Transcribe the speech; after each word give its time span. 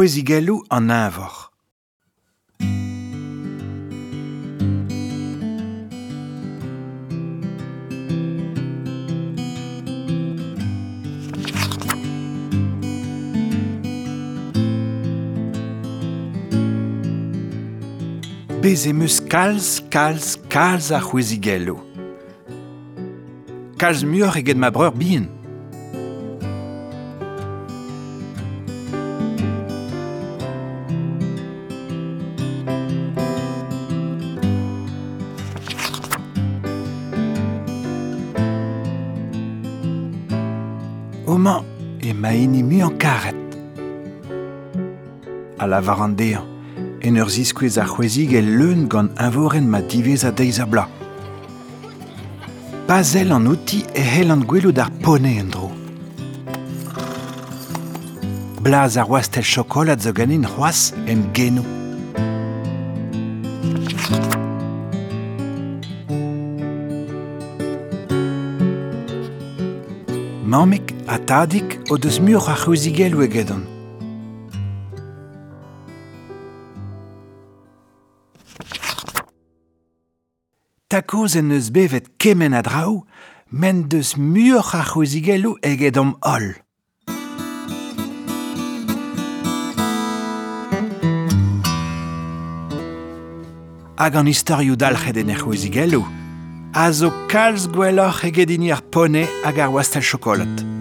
c'hwezhigelloù 0.00 0.64
an 0.70 0.90
avoc'h. 0.90 1.50
bezemus 18.62 19.20
kalz, 19.28 19.82
kalz, 19.90 20.38
kalz 20.48 20.92
ar 20.92 21.02
c'hwezhigello. 21.08 21.76
Kalz 23.80 24.00
muioc'h 24.04 24.40
eget 24.40 24.56
ma 24.56 24.70
breur 24.70 24.94
bihan. 25.00 25.39
oman 41.30 41.62
e 42.02 42.12
maeni 42.12 42.62
mu 42.62 42.82
an 42.82 42.94
karet. 42.98 43.36
A 45.58 45.66
la 45.66 45.80
varandean, 45.80 46.46
en 47.02 47.18
ur 47.22 47.30
ziskouez 47.30 47.78
ar 47.78 47.88
c'hwezig 47.92 48.32
e 48.34 48.40
leun 48.42 48.88
gant 48.90 49.14
avoren 49.16 49.66
ma 49.70 49.80
divez 49.80 50.24
a 50.24 50.32
deiz 50.32 50.58
a 50.60 50.66
bla. 50.66 50.88
Pazel 52.88 53.32
an 53.32 53.46
outi 53.46 53.84
e 53.94 54.02
hel 54.14 54.32
an 54.34 54.42
gwelout 54.48 54.78
ar 54.82 54.90
pone 55.02 55.36
en 55.38 55.50
dro. 55.54 55.70
Blaz 58.64 58.96
ar 58.98 59.08
wastel 59.08 59.46
chokolat 59.46 60.02
zo 60.02 60.12
ganin 60.12 60.46
c'hoaz 60.46 60.92
en 61.06 61.22
genou. 61.34 61.66
Mamek 70.50 70.99
ha 71.10 71.18
tadik 71.18 71.80
o 71.90 71.98
deus 71.98 72.20
mur 72.20 72.48
a 72.48 72.54
c'houzigel 72.54 73.18
egedon. 73.26 73.64
Takoz 80.86 81.34
en 81.34 81.50
eus 81.50 81.72
bevet 81.74 82.06
kemen 82.16 82.54
a 82.54 82.62
draou, 82.62 83.02
men 83.50 83.88
deus 83.90 84.14
mur 84.16 84.62
a 84.62 84.84
c'houzigelo 84.86 85.56
eget 85.66 85.98
om 85.98 86.14
holl. 86.22 86.54
Hag 93.98 94.14
an 94.14 94.30
istorioù 94.30 94.78
dalc'het 94.78 95.18
en 95.18 95.34
ur 95.34 95.42
c'houzigelo, 95.42 96.06
a 96.72 96.92
zo 96.92 97.10
kalz 97.26 97.66
gwelloc'h 97.66 98.28
egedini 98.30 98.70
ar 98.70 98.86
pone 98.94 99.26
hag 99.42 99.58
ar 99.58 99.74
wastel 99.74 100.06
chokolat. 100.06 100.79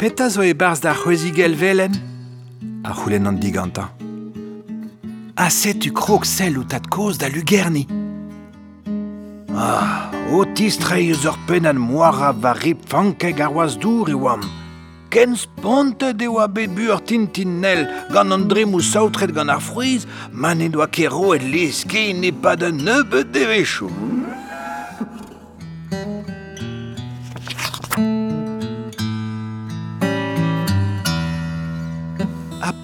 Peta 0.00 0.30
zo 0.30 0.40
e 0.40 0.54
barz 0.54 0.80
da 0.80 0.94
c'hwezigel 0.94 1.54
velen 1.60 1.92
A 2.88 2.92
c'houlenn 2.96 3.26
an 3.28 3.36
diganta. 3.36 3.90
A 5.36 5.50
setu 5.50 5.92
krog 5.92 6.24
sell 6.24 6.56
ou 6.56 6.64
tat 6.64 6.86
koz 6.88 7.18
da 7.20 7.28
lugerni. 7.28 7.84
Ah, 9.52 10.08
o 10.32 10.46
tistrai 10.56 11.10
eus 11.10 11.26
ur 11.28 11.36
pen 11.46 11.68
an 11.68 11.76
moara 11.76 12.30
va 12.32 12.54
rip 12.56 12.80
fankeg 12.88 13.42
ar 13.44 13.52
oaz 13.52 13.76
dour 13.76 14.08
e 14.08 14.16
oam. 14.16 14.40
Ken 15.12 15.36
spontet 15.36 16.24
e 16.24 16.28
oa 16.32 16.48
bet 16.48 16.72
bur 16.72 17.04
tintin 17.04 17.60
nel 17.60 17.84
gant 18.14 18.32
an 18.32 18.48
drem 18.48 18.72
saotret 18.80 19.36
gant 19.36 19.52
ar 19.52 19.60
fruiz, 19.60 20.08
man 20.32 20.64
e 20.64 20.72
doa 20.72 20.88
ket 20.88 21.12
et 21.12 21.44
lez 21.52 21.84
ken 21.84 22.24
e 22.24 22.32
pa 22.32 22.56
an 22.56 22.80
neubet 22.86 23.28
de 23.36 23.44
vechou. 23.52 24.19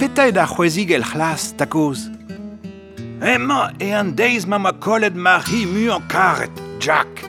Petra 0.06 0.30
da 0.30 0.46
c'hwezig 0.46 0.92
el 0.94 1.02
c'hlas, 1.02 1.50
takoz. 1.58 2.06
Emma 3.20 3.72
e 3.80 3.90
an 3.90 4.14
deiz 4.14 4.46
ma 4.46 4.58
ma 4.58 4.72
kollet 4.72 5.16
ma 5.24 5.38
ri 5.48 5.66
mu 5.66 5.90
an 5.90 6.02
karet, 6.06 6.54
Jack 6.78 7.24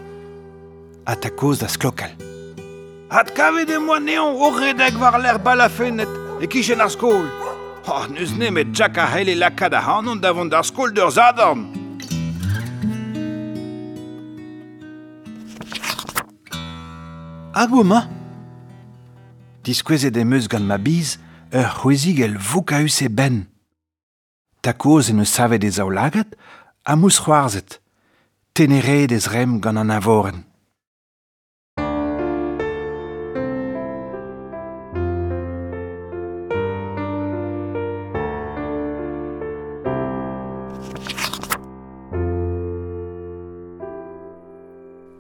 A 1.07 1.15
takoz 1.15 1.57
da 1.57 1.67
sklokal. 1.67 2.13
Hat 3.09 3.33
kavet 3.33 3.71
e 3.71 3.79
moa 3.79 3.99
neon 3.99 4.37
redek 4.61 4.93
war 5.01 5.17
l'er 5.17 5.39
balafennet 5.39 6.11
e 6.39 6.45
kichen 6.45 6.79
ar 6.79 6.91
skol. 6.93 7.25
Oh, 7.87 8.05
neus 8.13 8.37
ne 8.37 8.51
met 8.51 8.67
Jack 8.77 8.97
a 8.97 9.07
heile 9.09 9.33
lakad 9.33 9.73
a 9.73 9.81
hanon 9.81 10.21
davon 10.21 10.49
d'ar 10.49 10.63
skol 10.63 10.93
d'ur 10.93 11.09
zadorn. 11.09 11.65
Hag 17.57 17.71
ma? 17.83 18.05
Diskwezet 19.63 20.17
em 20.17 20.33
eus 20.33 20.45
gant 20.47 20.69
ma 20.69 20.77
biz, 20.77 21.17
ur 21.51 21.69
c'hwezigel 21.77 22.37
vokaus 22.37 23.01
e 23.01 23.09
ben. 23.09 23.47
Ta 24.61 24.73
koz 24.73 25.09
en 25.09 25.19
eus 25.19 25.33
savet 25.33 25.63
ez 25.63 25.79
ao 25.79 25.89
lagat, 25.89 26.35
a 26.83 26.95
mous 26.95 27.19
c'hoarzet. 27.19 27.79
Teneret 28.53 29.11
ez 29.11 29.27
rem 29.27 29.59
gant 29.61 29.77
an 29.77 29.89
avoren. 29.89 30.43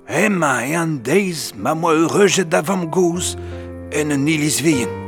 Emma 0.07 0.65
e 0.65 0.75
an 0.75 0.99
deiz 1.03 1.53
ma 1.55 1.73
moa 1.73 1.95
ur 1.95 2.11
reujet 2.11 2.49
da 2.51 2.61
vam 2.61 2.89
gouz 2.91 3.35
en 3.91 4.11
un 4.11 4.27
iliz 4.27 4.59
vihen. 4.61 5.06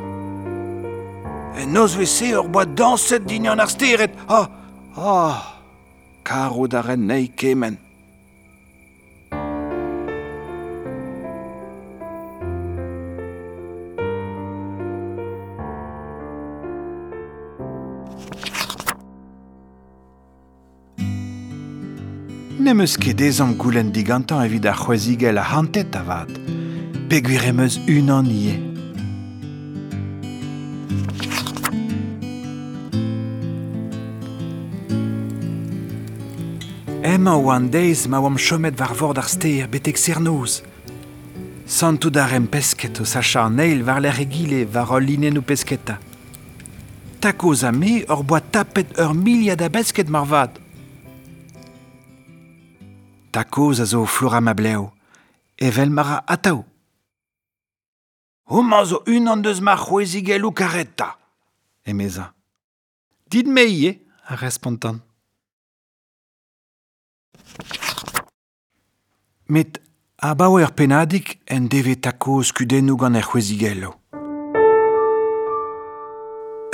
En 1.56 1.72
noz 1.74 1.96
vese 1.98 2.36
ur 2.38 2.48
boa 2.48 2.66
danset 2.66 3.28
dignan 3.28 3.60
ar 3.60 3.70
steret. 3.70 4.14
Ah, 4.28 4.48
ah, 4.96 5.40
karo 6.24 6.68
da 6.68 6.82
ren 6.82 7.06
nei 7.08 7.28
kemen. 7.36 7.78
Nemeus 22.60 22.98
ket 23.02 23.22
ezam 23.26 23.56
goulenn 23.58 23.90
digantan 23.90 24.44
evit 24.46 24.66
ar 24.70 24.78
c'hwezigel 24.78 25.38
a 25.42 25.44
hantet 25.52 25.96
avat. 25.96 26.30
em 27.50 27.60
eus 27.60 27.80
unan 27.88 28.28
ie. 28.28 28.69
Emañ 37.20 37.50
an 37.52 37.66
deiz 37.68 38.08
ma 38.08 38.18
oam 38.24 38.38
chomet 38.38 38.80
war 38.80 38.94
vord 39.00 39.18
ar 39.20 39.28
steer 39.28 39.68
betek 39.68 39.98
sernoz. 40.00 40.54
Santout 41.68 42.16
ar 42.16 42.32
em 42.38 42.48
pesket 42.48 43.02
o 43.02 43.04
sacha 43.04 43.42
an 43.44 43.60
eil 43.60 43.84
war 43.88 44.00
l'er 44.00 44.22
egile 44.24 44.62
war 44.74 44.94
ol 44.96 45.04
linen 45.04 45.40
o 45.40 45.42
pesketa. 45.42 45.98
Takoz 47.20 47.66
a 47.68 47.72
me 47.72 48.06
ur 48.14 48.24
boa 48.24 48.40
tapet 48.40 48.96
ur 49.04 49.12
milia 49.14 49.58
da 49.60 49.68
besket 49.68 50.08
mar 50.08 50.26
vad. 50.32 50.52
Takoz 53.34 53.82
a 53.84 53.86
zo 53.86 54.06
flora 54.06 54.40
ma 54.40 54.54
bleo, 54.54 54.86
evel 55.58 55.92
mara 55.92 56.24
atao. 56.26 56.64
Homañ 58.48 58.86
zo 58.86 59.04
unan 59.16 59.44
deus 59.44 59.60
ma 59.60 59.76
c'hwezigel 59.76 60.46
o 60.46 60.52
kareta. 60.52 61.18
emeza. 61.84 62.34
Dit 63.28 63.48
me 63.48 63.64
ie, 63.68 63.92
a 64.24 64.36
respontan. 64.36 65.09
met 69.50 69.82
a 70.16 70.36
baouer 70.36 70.74
penadik 70.74 71.40
en 71.46 71.68
deve 71.68 72.00
takoz 72.00 72.52
kudennoù 72.52 72.98
gant 72.98 73.16
er 73.16 73.26
c'hwezigello. 73.26 73.96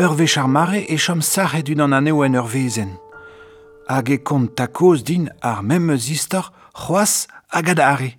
Ur 0.03 0.15
vech 0.19 0.37
ar 0.37 0.49
mare 0.49 0.81
e 0.83 0.97
chom 0.97 1.21
sarret 1.21 1.69
unan 1.71 1.93
aneo 1.93 2.23
en 2.23 2.35
ur 2.35 2.47
vezen. 2.51 2.91
Hag 3.87 4.09
e 4.09 4.17
kont 4.17 4.55
takoz 4.55 5.03
din 5.03 5.29
ar 5.39 5.63
memeuz 5.63 6.09
istor 6.09 6.51
c'hoaz 6.73 7.27
hag 7.47 7.69
adare. 7.69 8.11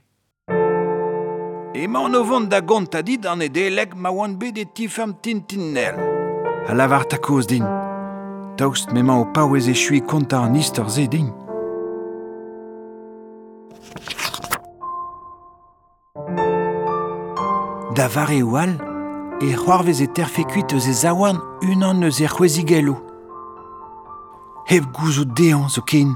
Emañ 1.75 2.15
o 2.17 2.25
vont 2.25 2.49
da 2.49 2.61
gont 2.61 2.95
a 2.95 3.03
dit 3.03 3.27
an 3.27 3.43
e 3.43 3.51
ma 3.95 4.11
oan 4.11 4.39
bet 4.39 4.59
e 4.59 4.65
tifam 4.75 5.13
tintinnel. 5.21 5.97
A 6.69 6.73
lavar 6.75 7.05
takoz 7.05 7.47
din. 7.47 7.65
Daoust 8.57 8.89
memañ 8.93 9.21
o 9.21 9.33
paouez 9.35 9.69
e 9.69 9.75
chui 9.75 10.01
konta 10.01 10.39
an 10.41 10.57
istor 10.57 10.89
ze 10.89 11.07
din. 11.07 11.46
da 17.97 18.09
vare 18.09 18.43
o 18.43 18.59
e 19.41 19.55
c'hoarvez 19.57 20.01
e 20.01 20.07
terfekuit 20.07 20.73
eus 20.73 20.87
e 20.87 20.93
zaouarn 20.93 21.41
unan 21.63 22.03
eus 22.03 22.21
e 22.21 22.27
c'hwezigelo. 22.29 22.97
Heb 24.69 24.85
gouzo 24.93 25.25
deon 25.25 25.71
zo 25.71 25.81
ken. 25.81 26.13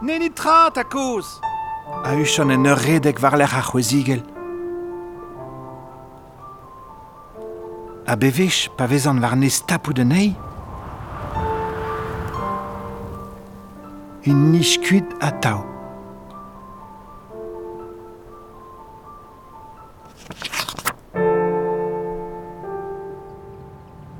Nenit 0.00 0.34
tra 0.36 0.70
ta 0.70 0.84
koz 0.84 1.40
A 2.04 2.14
uchan 2.14 2.50
en 2.50 2.66
ur 2.66 2.78
redek 2.78 3.18
varlec'h 3.18 3.58
ar 3.58 3.66
c'hwezigel. 3.66 4.22
A 8.06 8.14
bevech 8.16 8.70
pa 8.76 8.86
vezan 8.86 9.20
war 9.20 9.34
nes 9.36 9.58
tapoù 9.66 9.92
de 9.92 10.06
eil 10.06 10.47
un 14.30 14.52
niskuit 14.52 15.06
a 15.20 15.30
tao. 15.32 15.64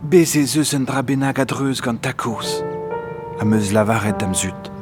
Beze 0.03 0.47
zeus 0.47 0.73
un 0.73 0.85
dra 0.89 1.03
benag 1.03 1.39
adreuz 1.41 1.83
gant 1.85 2.01
takoz, 2.01 2.63
a 3.41 3.45
meuz 3.45 3.73
lavaret 3.73 4.23
am 4.23 4.35
zut. 4.35 4.73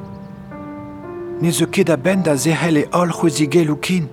Ne 1.40 1.50
zo 1.50 1.66
ket 1.66 1.90
a 1.90 1.96
bend 1.96 2.28
a 2.28 2.36
zehel 2.36 2.78
e 2.82 2.86
ol 2.94 3.10
c'houzigel 3.10 3.70
ou 3.74 3.80
kin. 3.82 4.06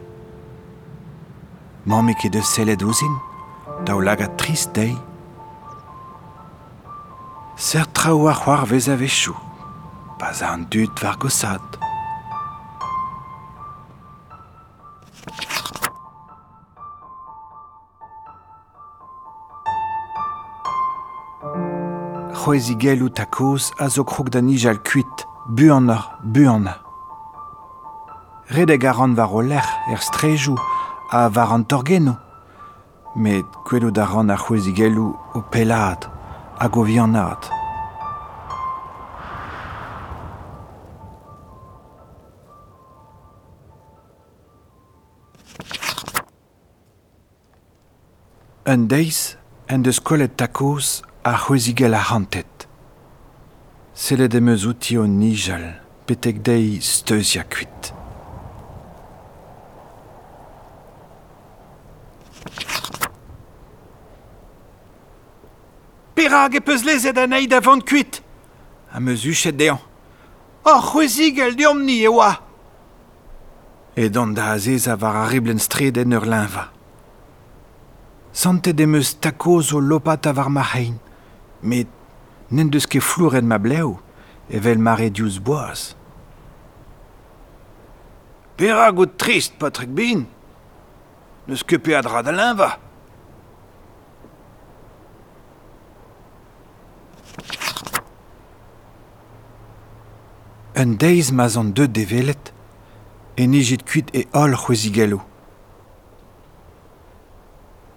Mamik 1.86 2.26
e 2.26 2.34
eus 2.34 2.50
seled 2.56 2.82
ouzin, 2.82 3.16
daou 3.86 4.02
lag 4.02 4.26
trist 4.38 4.74
dei. 4.74 4.98
Ser 7.56 7.86
traoù 7.94 8.28
ar 8.28 8.40
c'hoar 8.42 8.66
vez 8.66 8.90
a 8.90 8.96
vechou. 8.98 9.53
A 10.24 10.32
an 10.46 10.66
dud 10.72 11.00
var 11.02 11.18
gosad. 11.18 11.60
c'hwezi 22.34 23.02
ou 23.02 23.10
takoz 23.10 23.72
a 23.80 23.90
zo 23.90 24.04
krog 24.04 24.30
da 24.30 24.42
nijal 24.42 24.80
kuit, 24.80 25.28
buanor, 25.48 26.04
buana. 26.24 26.78
Redeg 28.50 28.86
a 28.86 28.92
ran 28.92 29.16
war 29.16 29.34
o 29.34 29.42
lec'h 29.42 29.92
er 29.92 30.02
strejou 30.02 30.58
a 31.12 31.30
war 31.30 31.52
an 31.54 31.64
torgeno, 31.64 32.18
met 33.16 33.46
kwelo 33.66 33.92
da 33.92 34.06
ran 34.06 34.30
ar 34.30 34.40
c'hwezi 34.40 34.72
o 35.36 35.42
pelad 35.52 36.10
hag 36.60 36.78
o 36.78 36.84
vianad. 36.84 37.63
un 48.74 48.88
deiz 48.88 49.38
en 49.70 49.84
deus 49.86 50.00
kollet 50.00 50.34
takoz 50.38 51.04
a 51.24 51.36
c'hwezigel 51.38 51.94
a 51.94 52.02
hantet. 52.10 52.66
Sellet 53.94 54.34
emeus 54.34 54.66
outi 54.66 54.98
o 54.98 55.06
nijal, 55.06 55.66
petek 56.08 56.42
dei 56.42 56.80
steuzia 56.82 57.44
kuit. 57.46 57.92
Perag 66.18 66.58
e 66.58 66.66
peus 66.66 66.82
lezet 66.88 67.22
an 67.22 67.38
eid 67.38 67.54
avant 67.54 67.86
kuit, 67.86 68.24
a 68.90 69.00
meus 69.00 69.28
uchet 69.30 69.60
deon. 69.60 69.82
Or 70.66 70.82
c'hwezigel 70.82 71.54
deomni 71.60 72.02
e 72.02 72.10
oa. 72.10 72.32
E 73.94 74.10
dan 74.10 74.34
da 74.34 74.56
azez 74.58 74.88
a 74.90 74.98
var 74.98 75.20
a 75.22 75.28
riblen 75.30 75.62
stred 75.62 76.02
en 76.02 76.18
ur 76.18 76.26
linva. 76.26 76.72
santet 78.34 78.82
em 78.82 78.98
eus 78.98 79.14
takoz 79.14 79.72
o 79.74 79.80
lopat 79.80 80.28
a 80.28 80.34
var 80.34 80.50
ma 80.50 80.66
hein. 80.74 80.98
Met 81.62 81.88
n'en 82.52 82.70
deus 82.74 82.90
ket 82.90 83.06
flouret 83.06 83.46
ma 83.46 83.62
bleu, 83.62 84.00
evel 84.50 84.82
mare 84.82 85.10
diouz 85.14 85.40
boaz. 85.40 85.94
Pera 88.58 88.92
gout 88.92 89.18
trist, 89.18 89.56
Patrick 89.58 89.94
Bin 89.94 90.28
Neus 91.48 91.64
ket 91.68 91.84
pe 91.84 91.96
adra 91.96 92.22
da 92.24 92.32
linva. 92.32 92.70
Un 100.80 100.96
deiz 101.00 101.32
ma 101.32 101.50
zan 101.52 101.74
deud 101.76 101.92
develet, 101.92 102.54
e 103.36 103.48
nejit 103.48 103.84
kuit 103.88 104.08
e 104.16 104.24
ol 104.32 104.56
c'hwezigelo. 104.56 105.20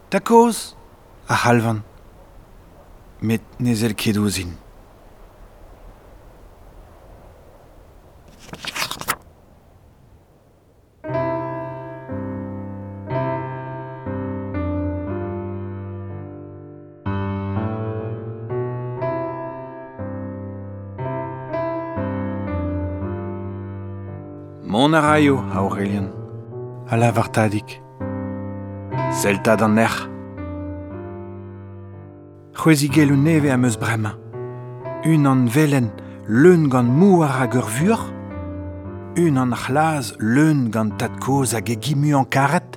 Takoz, 0.08 0.76
a 1.26 1.34
halvan 1.34 1.82
met 3.18 3.42
nezel 3.58 3.94
ket 3.94 4.16
ouzin. 4.16 4.52
Mon 24.62 24.94
a 24.94 25.00
raio, 25.00 25.42
Aurelian, 25.50 26.12
a 26.90 26.96
lavartadik. 26.96 27.85
Zelta 29.16 29.56
d'an 29.56 29.78
er. 29.78 29.94
C'hwezigel 32.52 33.12
un 33.14 33.22
neve 33.24 33.48
am 33.50 33.64
eus 33.64 33.78
bremañ. 33.80 34.12
Un 35.08 35.24
an 35.24 35.46
velen, 35.48 35.88
leun 36.28 36.68
gant 36.68 36.90
mouar 36.98 37.32
hag 37.40 37.54
ur 37.56 37.68
vur, 37.78 38.02
un 39.16 39.38
an 39.40 39.56
c'hlaz, 39.56 40.12
leun 40.18 40.68
gant 40.68 40.98
tad 40.98 41.16
koz 41.24 41.54
hag 41.54 41.70
egimu 41.70 42.12
an 42.12 42.28
karet, 42.28 42.76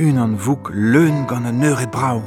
un 0.00 0.16
an 0.16 0.32
vouk 0.34 0.72
leun 0.72 1.26
gant 1.28 1.44
an 1.44 1.60
eur 1.60 1.82
et 1.84 1.92
brao. 1.92 2.22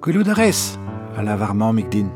Gwelout 0.00 0.32
a 0.32 0.34
rez, 0.34 0.78
a 1.18 1.22
la 1.22 1.36
var 1.36 1.52
mamik 1.52 1.90
din. 1.90 2.08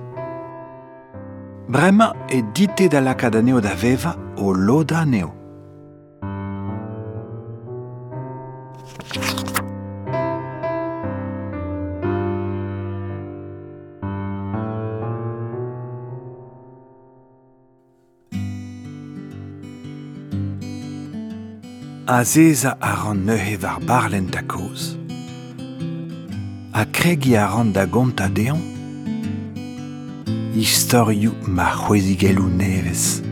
Bremañ 1.69 2.17
e 2.31 2.41
dite 2.55 2.89
da 2.89 3.01
lakad 3.01 3.37
aneo 3.37 3.61
da 3.61 3.75
veva 3.75 4.17
o 4.39 4.55
loda 4.55 5.01
aneo. 5.05 5.44
a 22.07 22.23
zeza 22.23 22.77
a 22.81 22.95
ran 22.95 23.25
neuhe 23.25 23.57
war 23.63 23.81
barlen 23.81 24.31
da 24.31 24.43
koz. 24.43 24.97
A 26.73 26.85
kregi 26.85 27.37
a 27.37 27.47
ran 27.47 27.73
da 27.73 27.87
gonta 27.87 28.29
deon, 28.29 28.61
istorioù 30.55 31.33
ma 31.49 31.71
c'hwezigelou 31.73 32.49
nevez. 32.49 33.24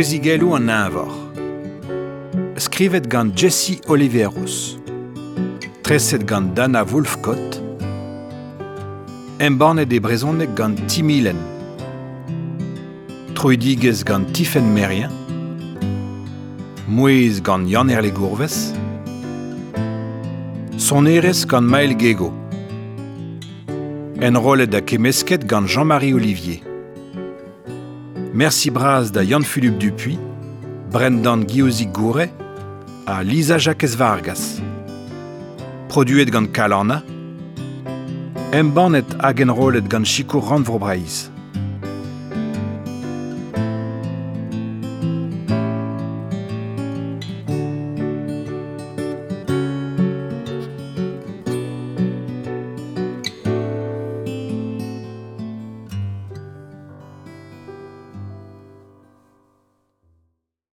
Prezigelloù 0.00 0.54
an 0.54 0.68
avor. 0.68 1.10
Skrivet 2.56 3.06
gant 3.06 3.36
Jesse 3.36 3.82
Oliveros. 3.86 4.78
Treset 5.82 6.24
gant 6.24 6.54
Dana 6.56 6.86
Wolfcott. 6.86 7.60
Embarnet 9.38 9.92
e 9.92 10.00
brezonek 10.00 10.54
gant 10.56 10.80
Timilen. 10.88 11.36
Troidigez 13.34 14.00
gant 14.02 14.24
Tifen 14.32 14.72
Merien. 14.72 15.12
Mouez 16.88 17.42
gant 17.42 17.68
Yann 17.68 17.90
Erle 17.90 18.10
Gourves. 18.10 18.72
Sonerez 20.78 21.44
gant 21.44 21.68
Maël 21.68 21.94
Gego. 21.98 22.32
Enrolet 24.22 24.66
da 24.66 24.80
kemesket 24.80 25.44
gant 25.44 25.66
Jean-Marie 25.66 26.14
Olivier. 26.14 26.69
Merci 28.32 28.70
Braz 28.70 29.10
da 29.10 29.22
Jan-Philippe 29.24 29.78
Dupuis, 29.78 30.18
Brendan 30.92 31.44
Giozig-Gouret, 31.46 32.30
a 33.06 33.22
Lisa 33.22 33.58
Jacques 33.58 33.96
Vargas. 33.96 34.60
Produet 35.88 36.26
gant 36.26 36.46
Kalana, 36.52 37.02
embannet 38.52 39.16
hag 39.20 39.40
enrollet 39.40 39.82
gant 39.88 40.04
Chico 40.04 40.38
Ranvrobraiz. 40.38 41.29